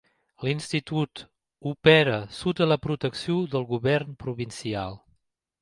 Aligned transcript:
L'institut 0.45 1.21
opera 1.73 2.17
sota 2.39 2.69
la 2.71 2.79
protecció 2.89 3.39
del 3.55 3.71
govern 3.75 4.21
provincial. 4.25 5.03